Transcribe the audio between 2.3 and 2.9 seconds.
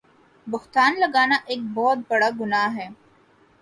گناہ ہے